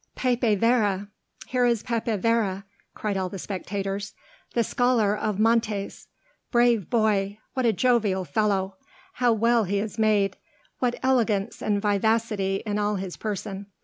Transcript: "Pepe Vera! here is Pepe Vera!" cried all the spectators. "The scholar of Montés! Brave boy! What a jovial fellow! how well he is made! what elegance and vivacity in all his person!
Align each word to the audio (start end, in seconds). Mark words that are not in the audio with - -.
"Pepe 0.15 0.55
Vera! 0.55 1.09
here 1.45 1.63
is 1.63 1.83
Pepe 1.83 2.15
Vera!" 2.15 2.65
cried 2.95 3.17
all 3.17 3.29
the 3.29 3.37
spectators. 3.37 4.15
"The 4.55 4.63
scholar 4.63 5.15
of 5.15 5.37
Montés! 5.37 6.07
Brave 6.49 6.89
boy! 6.89 7.37
What 7.53 7.67
a 7.67 7.71
jovial 7.73 8.25
fellow! 8.25 8.77
how 9.21 9.31
well 9.31 9.65
he 9.65 9.77
is 9.77 9.99
made! 9.99 10.37
what 10.79 10.99
elegance 11.03 11.61
and 11.61 11.79
vivacity 11.79 12.63
in 12.65 12.79
all 12.79 12.95
his 12.95 13.15
person! 13.15 13.67